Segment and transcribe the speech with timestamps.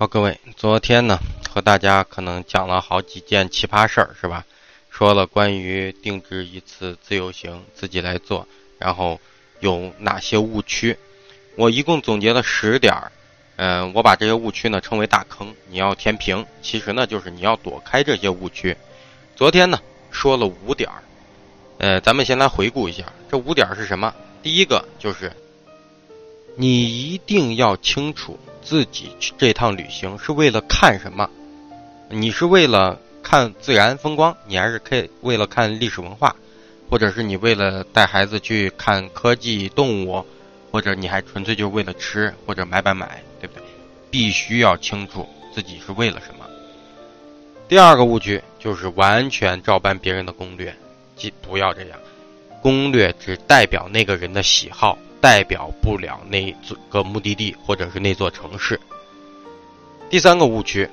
[0.00, 1.18] 好，各位，昨天呢
[1.50, 4.44] 和大家可能讲了好几件奇葩事儿，是吧？
[4.90, 8.46] 说了关于定制一次自由行自己来做，
[8.78, 9.20] 然后
[9.58, 10.96] 有哪些误区？
[11.56, 13.10] 我一共总结了十点儿，
[13.56, 16.46] 嗯，我把这些误区呢称为大坑，你要填平。
[16.62, 18.76] 其实呢就是你要躲开这些误区。
[19.34, 19.80] 昨天呢
[20.12, 21.02] 说了五点儿，
[21.78, 24.14] 呃，咱们先来回顾一下，这五点儿是什么？
[24.44, 25.32] 第一个就是，
[26.54, 28.38] 你一定要清楚。
[28.68, 31.30] 自己去这趟旅行是为了看什么？
[32.10, 36.36] 你是为了看自然风光，你还是可以为了看历史文化，
[36.90, 40.22] 或者是你为了带孩子去看科技动物，
[40.70, 43.62] 或者你还纯粹就是为了吃或者买买买，对不对？
[44.10, 46.44] 必须要清楚自己是为了什么。
[47.68, 50.76] 第二个误区就是完全照搬别人的攻略，
[51.16, 51.98] 即不要这样，
[52.60, 54.98] 攻略只代表那个人的喜好。
[55.20, 56.54] 代表不了那
[56.88, 58.78] 个目的地或者是那座城市。
[60.08, 60.88] 第三个误区，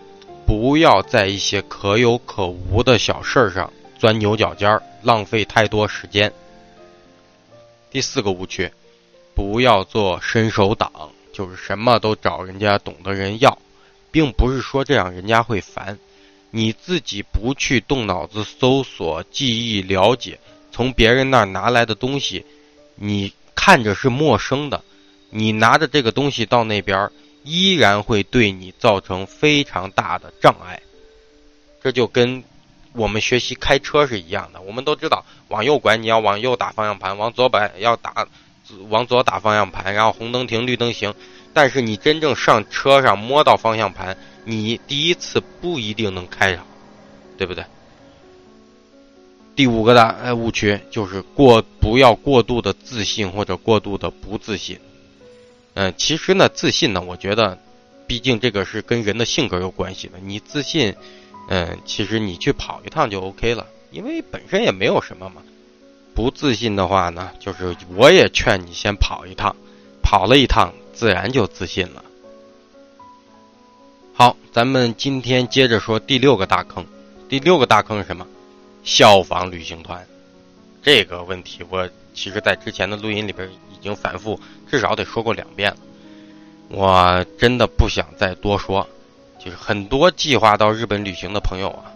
[0.45, 6.33] 不要在一些可有可无的小事儿上钻牛角尖儿，浪费太多时间。
[7.91, 8.71] 第四个误区，
[9.33, 10.91] 不要做伸手党，
[11.31, 13.57] 就是什么都找人家懂的人要，
[14.11, 15.97] 并不是说这样人家会烦，
[16.49, 20.39] 你自己不去动脑子搜索、记忆、了解，
[20.71, 22.43] 从别人那儿拿来的东西，
[22.95, 23.31] 你。
[23.65, 24.83] 看着是陌生的，
[25.31, 27.09] 你拿着这个东西到那边，
[27.43, 30.79] 依然会对你造成非常大的障碍。
[31.81, 32.43] 这就跟
[32.93, 34.61] 我们学习开车是一样的。
[34.61, 38.27] 我们都知道，往右拐你要往右打方向盘，往左拐要打
[38.89, 41.15] 往左打方向盘，然后红灯停，绿灯行。
[41.51, 46.67] 但是你真正上车上摸到方向盘，你第一次不一定能开上，
[47.35, 47.65] 对不对？
[49.55, 54.79] 第五个大呃误区就是过不要过度的自信或者过度的不自信，
[55.75, 57.57] 嗯，其实呢自信呢，我觉得，
[58.05, 60.19] 毕竟这个是跟人的性格有关系的。
[60.21, 60.93] 你自信，
[61.47, 65.41] 嗯，其实你去跑一趟就 OK 了，因为本身也没有什么嘛。
[66.13, 69.55] 不自信的话呢，就是我也劝你先跑一趟，
[70.01, 72.03] 跑了一趟自然就自信了。
[74.13, 76.85] 好，咱们今天接着说第六个大坑，
[77.29, 78.27] 第六个大坑是什么？
[78.85, 80.05] 效仿旅行团，
[80.83, 85.77] 这个问题我其实在之前的录音里边已经反复至少得说过两遍了。
[86.69, 88.87] 我真的不想再多说，
[89.43, 91.91] 就是很多计划到日本旅行的朋友啊，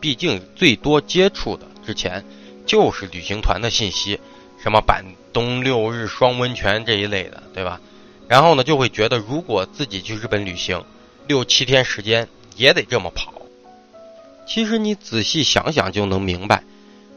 [0.00, 2.24] 毕竟最多接触的之前
[2.66, 4.18] 就是旅行团的信息，
[4.60, 7.80] 什么板东六日双温泉这一类的，对吧？
[8.26, 10.84] 然后呢，就会觉得如果自己去日本旅行，
[11.28, 13.32] 六七天时间也得这么跑。
[14.46, 16.64] 其实你仔细想想就能明白，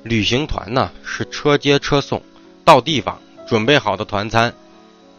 [0.04, 2.22] 旅行团呢是车接车送，
[2.64, 4.54] 到地方准备好的团餐，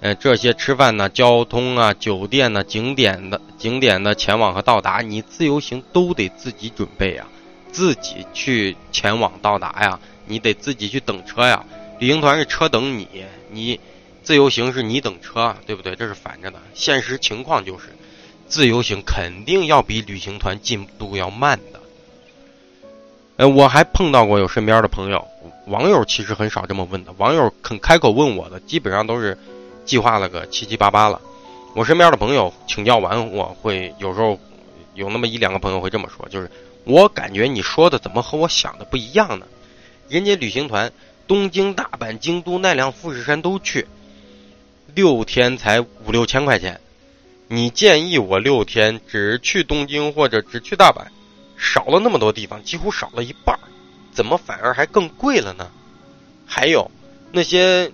[0.01, 7.27] 呃，这些吃饭呢、交通啊、酒店呢、景点的景点的前往和到达，你自由行都得自己准备呀，
[7.73, 11.65] 自己去前往到达呀，你得自己去等车呀。
[11.99, 13.09] 旅行团是车等你，
[13.51, 13.81] 你
[14.23, 15.97] 自由行是你等车，对不对？
[15.97, 16.61] 这是反着的。
[16.75, 17.87] 现实情况就是，
[18.47, 21.81] 自由行肯定要比旅行团进度要慢的。
[23.37, 25.27] 呃，我还碰到过有身边的朋友，
[25.67, 27.13] 网友其实很少这么问的。
[27.19, 29.37] 网友肯开口问我的，基本上都是
[29.85, 31.21] 计划了个七七八八了。
[31.75, 34.39] 我身边的朋友请教完，我会有时候
[34.95, 36.49] 有那么一两个朋友会这么说，就是
[36.85, 39.47] 我感觉你说的怎么和我想的不一样呢？
[40.09, 40.93] 人家旅行团
[41.27, 43.89] 东京、大阪、京都、奈良、富士山都去，
[44.95, 46.81] 六天才五六千块钱，
[47.49, 51.07] 你建议我六天只去东京或者只去大阪？
[51.57, 53.61] 少了那么多地方，几乎少了一半儿
[54.13, 55.71] 怎么反而还更贵了呢？
[56.47, 56.91] 还有
[57.33, 57.91] 那些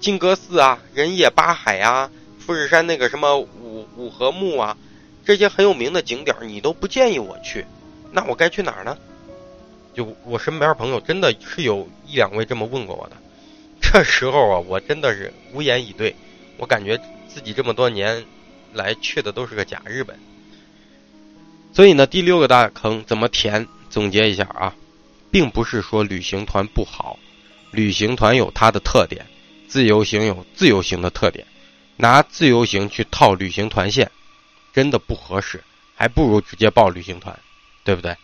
[0.00, 4.76] 金阁寺啊、人野八海啊、富士山那个什么五五合目啊，
[5.24, 7.64] 这些很有名的景点你都不建议我去，
[8.10, 8.98] 那我该去哪儿呢？
[9.94, 13.16] 就我身边朋友真的是有一两位这么问过我的，
[13.80, 16.16] 这时候啊，我真的是无言以对，
[16.56, 16.98] 我感觉
[17.28, 18.24] 自己这么多年
[18.72, 20.18] 来去的都是个假日本。
[21.72, 23.66] 所以呢，第六个大坑怎么填？
[23.88, 24.74] 总结一下啊，
[25.30, 27.18] 并不是说旅行团不好，
[27.70, 29.26] 旅行团有它的特点，
[29.68, 31.46] 自由行有自由行的特点，
[31.96, 34.10] 拿自由行去套旅行团线，
[34.72, 35.62] 真的不合适，
[35.94, 37.38] 还不如直接报旅行团，
[37.84, 38.16] 对不对？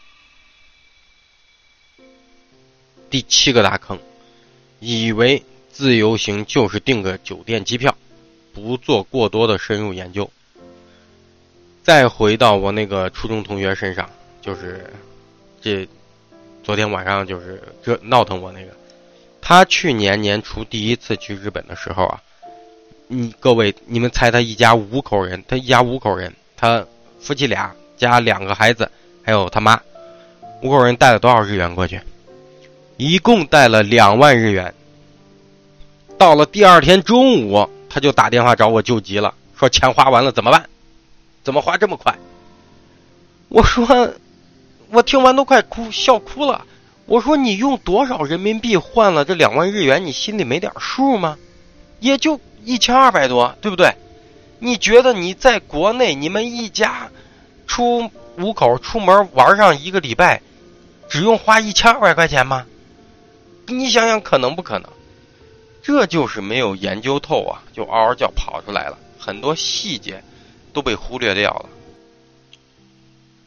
[3.11, 3.99] 第七个大坑，
[4.81, 7.95] 以为自由行就是订个酒店机票，
[8.55, 10.31] 不做过多的深入研究。
[11.89, 14.07] 再回到我那个初中同学身上，
[14.43, 14.93] 就是
[15.59, 15.89] 这
[16.63, 18.71] 昨天晚上就是这闹腾我那个，
[19.41, 22.21] 他去年年初第一次去日本的时候啊，
[23.07, 26.85] 你各位你们猜他一家五口人，他一家五口人，他
[27.19, 28.91] 夫妻俩加两个孩子，
[29.23, 29.81] 还有他妈，
[30.61, 31.99] 五口人带了多少日元过去？
[32.99, 34.75] 一共带了两万日元。
[36.19, 40.69] 到了第二天中午，他就打电话找我救急了，说钱花完了怎么办？
[41.49, 42.15] 怎么花这么快？
[43.49, 44.13] 我说，
[44.91, 46.67] 我听完都快哭笑哭了。
[47.07, 50.05] 我说你用多少人民币换了这两万日元？
[50.05, 51.39] 你心里没点数吗？
[52.01, 53.95] 也就一千二百多，对不对？
[54.59, 57.09] 你觉得你在国内，你们一家
[57.67, 60.43] 出五口出门玩上一个礼拜，
[61.09, 62.67] 只用花一千二百块钱吗？
[63.69, 64.91] 你想想，可能不可能？
[65.83, 70.23] 这就是没有研究透啊，就嗷嗷叫跑出来了，很多细节
[70.73, 71.69] 都被忽略掉了。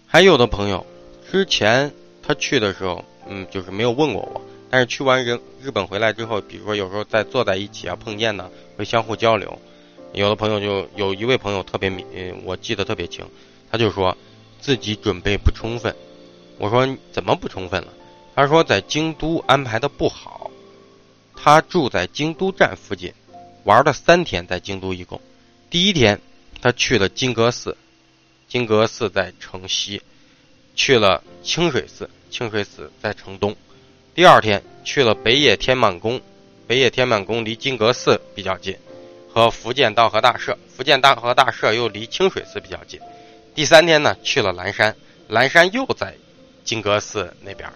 [0.07, 0.85] 还有的朋友
[1.31, 1.91] 之前
[2.21, 9.57] 他去的时候，嗯，就是没有问过我，但是去完日日本回来之后，比如说有时候在坐在一起啊碰见呢，会相互交流。
[10.13, 12.05] 有的朋友就有一位朋友特别明，
[12.43, 13.25] 我记得特别清，
[13.71, 14.17] 他就说
[14.59, 15.95] 自己准备不充分。
[16.57, 17.87] 我说怎么不充分了？
[18.35, 20.51] 他说在京都安排的不好。
[21.43, 23.11] 他住在京都站附近，
[23.63, 25.19] 玩了三天，在京都一共。
[25.71, 26.21] 第一天，
[26.61, 27.75] 他去了金阁寺，
[28.47, 29.99] 金阁寺在城西；
[30.75, 33.55] 去了清水寺，清水寺在城东。
[34.13, 36.21] 第二天去了北野天满宫，
[36.67, 38.77] 北野天满宫离金阁寺比较近，
[39.33, 42.99] 和福建道和大社，福建道和大社又离清水寺比较近。
[43.55, 44.95] 第三天呢，去了蓝山，
[45.27, 46.15] 蓝山又在
[46.63, 47.67] 金阁寺那边。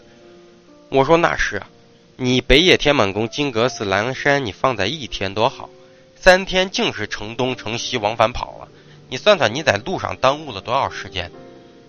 [0.89, 1.67] 我说那是啊。
[2.17, 5.69] 你北野天满宫、金阁寺、蓝山，你放在一天多好，
[6.15, 8.64] 三天竟是城东城西往返跑了。
[9.10, 11.31] 你算算你在路上耽误了多少时间，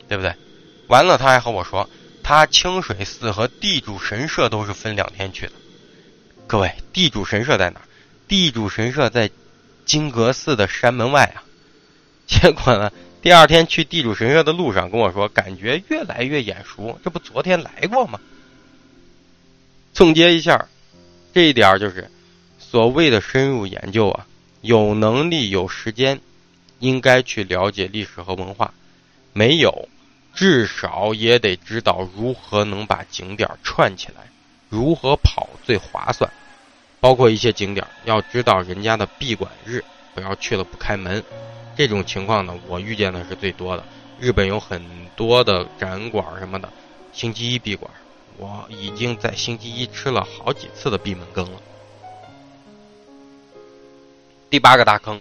[0.08, 0.34] 对不对？
[0.88, 1.88] 完了，他还和我说，
[2.22, 5.52] 他清水寺和地主神社都是分两天去的。
[6.46, 7.80] 各位，地主神社在哪？
[8.28, 9.30] 地主神社在
[9.84, 11.42] 金阁寺的山门外啊。
[12.26, 12.92] 结果呢，
[13.22, 18.20] 第二天去地主神社的路上跟我说，感觉越来越眼熟，这不昨天来过吗？
[19.92, 20.68] 总结一下，
[21.32, 22.10] 这一点就是
[22.58, 24.26] 所谓的深入研究啊，
[24.60, 26.20] 有能力有时间，
[26.78, 28.70] 应该去了解历史和文化；
[29.32, 29.88] 没有，
[30.34, 34.28] 至少也得知道如何能把景点串起来，
[34.68, 36.30] 如何跑最划算。
[36.98, 39.84] 包括一些景点，要知道人家的闭馆日，
[40.14, 41.22] 不要去了不开门。
[41.76, 43.84] 这种情况呢，我遇见的是最多的。
[44.18, 44.82] 日本有很
[45.14, 46.72] 多的展馆什么的，
[47.12, 47.90] 星期一闭馆。
[48.38, 51.60] 我已经在星期一吃了好几次的闭门羹了。
[54.50, 55.20] 第八个大坑，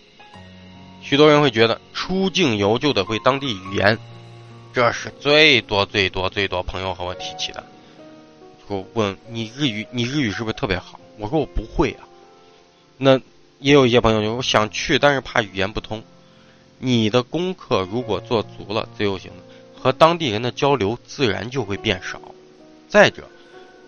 [1.05, 3.99] 许多人会觉得出境游就得会当地语言，
[4.73, 7.63] 这是最多最多最多朋友和我提起的。
[8.67, 10.99] 说问你日语，你日语是不是特别好？
[11.19, 12.07] 我说我不会啊。
[12.97, 13.21] 那
[13.59, 16.03] 也有一些朋友就我想去，但是怕语言不通。
[16.79, 19.31] 你的功课如果做足了，自由行
[19.75, 22.19] 和当地人的交流自然就会变少。
[22.89, 23.29] 再者，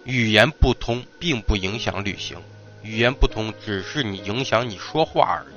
[0.04, 2.38] 语言不通并不影响旅行，
[2.84, 5.57] 语言不通只是你影响你说话而已。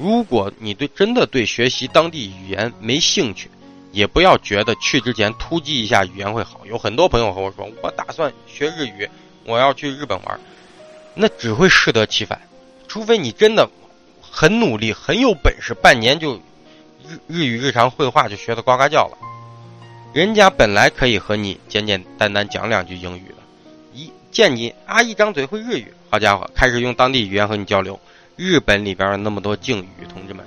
[0.00, 3.50] 如果你对真的对学习当地语言没兴趣，
[3.92, 6.62] 也不要觉得去之前突击一下语言会好。
[6.64, 9.06] 有很多朋友和我说，我打算学日语，
[9.44, 10.40] 我要去日本玩，
[11.14, 12.40] 那只会适得其反。
[12.88, 13.68] 除非你真的
[14.22, 16.36] 很努力、很有本事，半年就
[17.06, 19.18] 日日语日常绘画就学得呱呱叫了。
[20.14, 23.34] 人家本来可以和你简简单单讲两句英语的，
[23.92, 28.00] 一见你啊一张嘴会日语，好家伙，开始用当地语言和你交流。
[28.36, 30.44] 日本里边那么多敬语，同志们，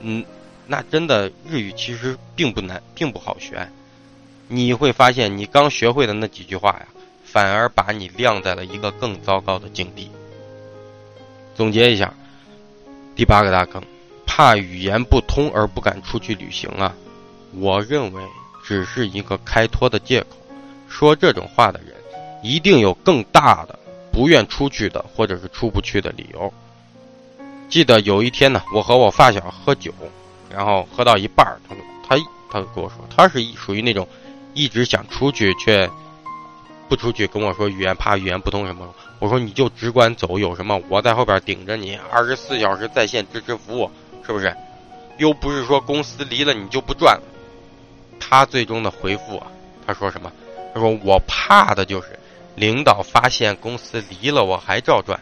[0.00, 0.24] 嗯，
[0.66, 3.68] 那真的日语其实并不难，并不好学。
[4.48, 6.86] 你会发现，你刚学会的那几句话呀，
[7.24, 10.10] 反而把你晾在了一个更糟糕的境地。
[11.54, 12.12] 总结一下，
[13.14, 13.82] 第八个大坑，
[14.26, 16.94] 怕语言不通而不敢出去旅行啊，
[17.54, 18.22] 我认为。
[18.64, 20.36] 只是一个开脱的借口，
[20.90, 21.94] 说这种话的人，
[22.42, 23.78] 一定有更大的
[24.12, 26.52] 不愿出去的，或者是出不去的理由。
[27.68, 29.92] 记得有一天呢，我和我发小喝酒，
[30.50, 32.16] 然后喝到一半儿，他他
[32.50, 34.08] 他跟我说，他是属于那种
[34.54, 35.88] 一直想出去却
[36.88, 38.88] 不出去，跟我说语言怕语言不通什么。
[39.18, 43.90] 我说你就只管走，有什么我在后边顶着你，二十四小时在线支持服务，
[44.26, 44.54] 是不是？
[45.18, 47.22] 又不是说公司离了你就不赚了。
[48.20, 49.48] 他最终的回复啊，
[49.86, 50.32] 他说什么？
[50.72, 52.18] 他说我怕的就是
[52.54, 55.18] 领导发现公司离了我还照赚，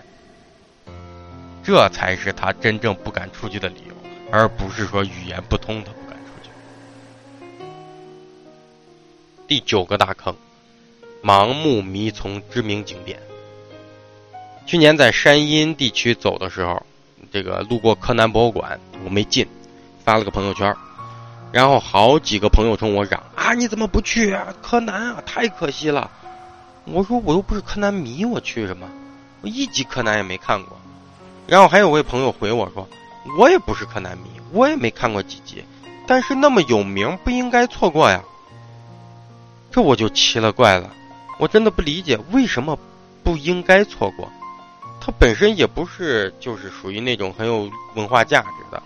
[1.66, 3.94] 这才是他真正不敢出去的理由，
[4.30, 6.50] 而不是说语言不通他不敢出去。
[9.48, 10.32] 第九个大坑，
[11.24, 13.18] 盲目迷从知名景点。
[14.64, 16.86] 去年在山阴地区走的时候，
[17.32, 19.44] 这个路过柯南博物馆，我没进，
[20.04, 20.72] 发了个朋友圈。
[21.50, 24.54] 然后好几个朋友冲我嚷啊，你怎么不去啊？
[24.62, 26.08] 柯南啊，太可惜了。
[26.84, 28.88] 我说我又不是柯南迷，我去什么？
[29.40, 30.78] 我一集柯南也没看过。
[31.46, 32.88] 然后还有位朋友回我说，
[33.38, 35.64] 我也不是柯南迷，我也没看过几集，
[36.06, 38.22] 但是那么有名，不应该错过呀。
[39.70, 40.90] 这我就奇了怪了，
[41.38, 42.78] 我真的不理解为什么
[43.22, 44.30] 不应该错过。
[45.00, 48.82] 它本身也不是就是属于那种很有文化价值的，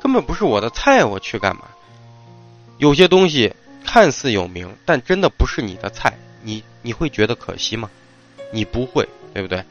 [0.00, 1.62] 根本不是我的菜，我去干嘛？
[2.78, 6.12] 有些东西看似有名，但真的不是你的菜。
[6.42, 7.88] 你你会觉得可惜吗？
[8.52, 9.64] 你不会，对不对？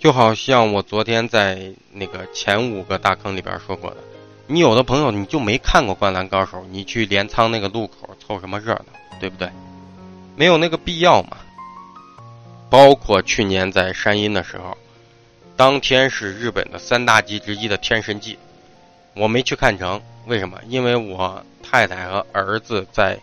[0.00, 3.98] 就好像我昨天在那个前五个大坑里边说过的，
[4.46, 9.50] 你有的朋友你就没看过《灌篮高手》，你去镰仓那个路口凑什么热闹，对不对？
[10.36, 11.36] 没有那个必要嘛。
[12.70, 14.78] 包括去年在山阴的时候，
[15.54, 18.38] 当天是日本的三大祭之一的天神祭，
[19.14, 20.58] 我没去看成，为什么？
[20.66, 23.20] 因为我太太和儿子在。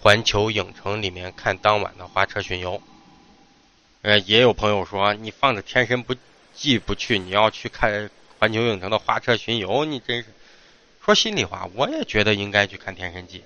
[0.00, 2.80] 环球影城里面看当晚的花车巡游，
[4.02, 6.14] 呃，也有朋友说你放着天神不
[6.54, 10.28] 祭不去，你要去看环球影城的花车巡游，你真是
[11.04, 13.42] 说心里话，我也觉得应该去看天神祭，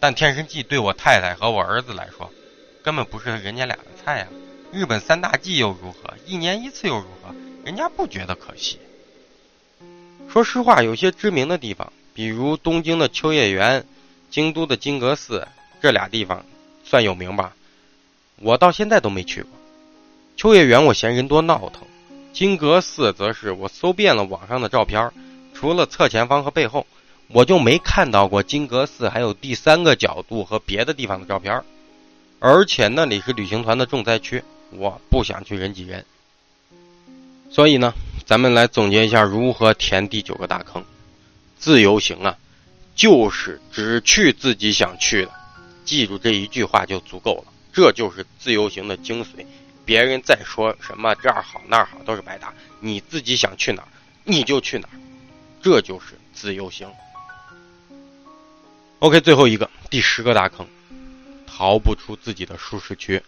[0.00, 2.32] 但天神祭对我太太和我儿子来说，
[2.82, 4.28] 根本不是人家俩的菜啊。
[4.72, 6.14] 日本三大祭又如何？
[6.26, 7.34] 一年一次又如何？
[7.64, 8.78] 人家不觉得可惜。
[10.28, 13.86] 说实话，有些知名的地方，比如东京的秋叶原、
[14.30, 15.46] 京都的金阁寺。
[15.80, 16.44] 这俩地方
[16.82, 17.54] 算有名吧，
[18.36, 19.50] 我到现在都没去过。
[20.36, 21.86] 秋叶原我嫌人多闹腾，
[22.32, 25.10] 金阁寺则是我搜遍了网上的照片，
[25.54, 26.86] 除了侧前方和背后，
[27.28, 31.62] 我就没看到过金阁寺还有第三个角度和别的地方的照片。
[32.40, 36.04] 而且那里是旅行团的重灾区，我不想去人挤人。
[37.48, 37.94] 所以呢，
[38.26, 40.84] 咱们来总结一下如何填第九个大坑。
[41.56, 42.36] 自由行啊，
[42.94, 45.30] 就是只去自己想去的。
[45.84, 49.46] 记住这一句话就足够了，这就是自由行的精髓。
[49.84, 53.88] 别人再说什么这儿好那儿好都是白搭，你自己想去哪儿
[54.24, 54.96] 你就去哪儿，
[55.62, 56.88] 这就是自由行。
[59.00, 60.66] OK，最后一个第十个大坑，
[61.46, 63.22] 逃不出自己的舒适区。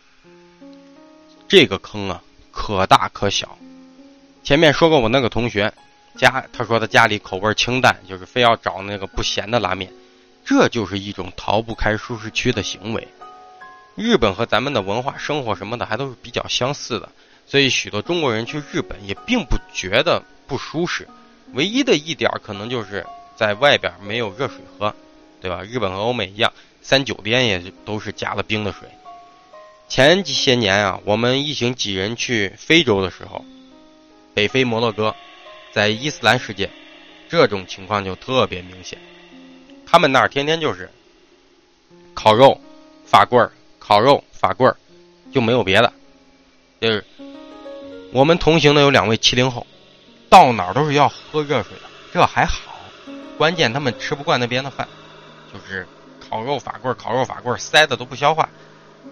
[1.47, 3.59] 这个坑啊，可大可小。
[4.43, 5.73] 前面说过，我那个同学
[6.17, 9.93] 家，他说他家里口味清淡，就是非要找那个不咸的拉面。
[10.45, 13.07] 这就是一种逃不开舒适区的行为。
[13.97, 17.09] 日本和咱们的文化、生活什么的还都是比较相似的，
[17.47, 21.09] 所以许多中国人去日本也并不觉得不舒适。
[21.55, 24.95] 唯一的一点可能就是在外边没有热水喝，
[25.41, 25.62] 对吧？
[25.62, 28.88] 日本和欧美一样，三酒店也都是加了冰的水。
[29.88, 33.45] 前几些年啊，我们一行几人去非洲的时候，
[34.35, 35.15] 北非摩洛哥，
[35.73, 36.69] 在伊斯兰世界，
[37.31, 38.99] 这种情况就特别明显。
[39.87, 40.91] 他们那儿天天就是
[42.12, 42.61] 烤肉、
[43.07, 43.53] 法棍儿、
[43.87, 44.76] 烤肉、法棍儿，
[45.33, 45.93] 就没有别的。
[46.81, 47.05] 就是
[48.12, 49.64] 我们同行的有两位七零后，
[50.28, 52.73] 到哪儿都是要喝热水的，这还好。
[53.38, 54.88] 关键他们吃不惯那边的饭，
[55.52, 55.87] 就是
[56.28, 58.49] 烤肉、法棍儿、烤肉、法棍儿，塞的都不消化。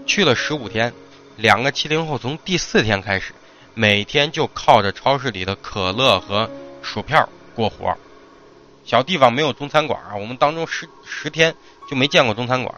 [0.06, 0.92] 去了十五天，
[1.36, 3.32] 两个七零后从第四天开始，
[3.74, 6.50] 每天就靠着超市里的可乐和
[6.82, 7.96] 薯片过活。
[8.84, 11.54] 小地方没有中餐馆啊，我们当中十十天
[11.88, 12.74] 就没见过中餐馆，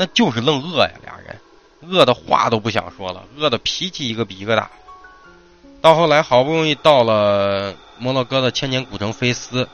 [0.00, 1.38] 那就是愣饿呀，俩人
[1.82, 4.70] 饿的话都不想说了，饿的脾气一个比一个大。
[5.82, 9.68] 到后来好不容易到了摩洛哥的千年古城菲斯，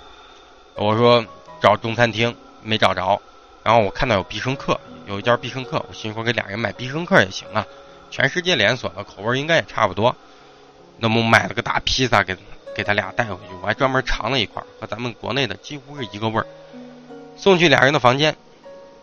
[0.74, 1.24] 我说
[1.60, 3.22] 找中餐厅没找着，
[3.62, 7.64] 然后我看到有必胜客，有一家必胜客，我心说给俩人买必胜客也行啊，
[8.10, 10.16] 全世界连锁的口味应该也差不多，
[10.98, 12.36] 那么买了个大披萨给。
[12.74, 16.46] 给他俩带回去，我还专门尝了一块，和咱们国内的几乎是一个味儿。
[17.34, 18.36] 送去俩人的房间，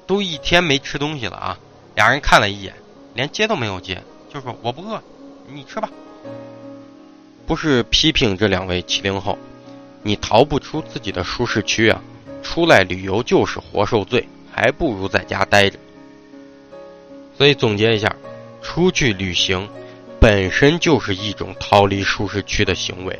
[0.05, 1.59] 都一天没吃东西了啊！
[1.95, 2.73] 俩人看了一眼，
[3.13, 4.01] 连接都没有接，
[4.33, 5.01] 就说我不饿，
[5.47, 5.89] 你吃吧。
[7.45, 9.37] 不是批评这两位七零后，
[10.01, 12.01] 你逃不出自己的舒适区啊！
[12.41, 15.79] 出来旅游就是活受罪，还不如在家待着。
[17.37, 18.15] 所以总结一下，
[18.61, 19.69] 出去旅行
[20.19, 23.19] 本身就是一种逃离舒适区的行为。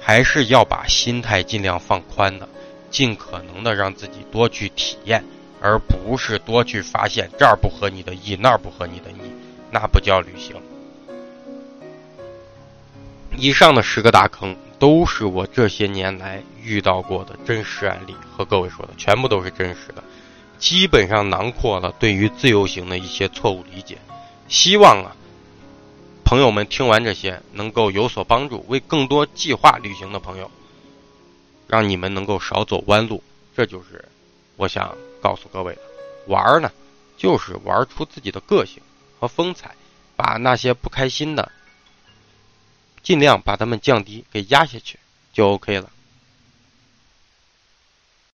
[0.00, 2.48] 还是要把心态尽量放宽的，
[2.92, 5.24] 尽可能的让自己多去体验，
[5.66, 9.16] 而不是多去发现这儿不合你的意，那儿不合你的意，
[9.72, 10.54] 那不叫旅行。
[13.36, 20.04] 以上的十个大坑都是我这些年来遇到过的真实案例，和各位说的全部都是真实的，
[20.56, 23.98] 基本上囊括了对于自由行的一些错误理解。
[24.46, 25.16] 希望啊。
[26.24, 30.50] 朋友们，听完这些能够有所帮助，为更多计划旅行的朋友，
[31.66, 33.22] 让你们能够少走弯路，
[33.56, 34.04] 这就是
[34.56, 34.96] 我想。
[35.26, 35.80] 告诉各位的，
[36.28, 36.70] 玩呢，
[37.16, 38.80] 就是玩出自己的个性
[39.18, 39.74] 和风采，
[40.14, 41.50] 把那些不开心的，
[43.02, 45.00] 尽量把他们降低，给压下去，
[45.32, 45.90] 就 OK 了。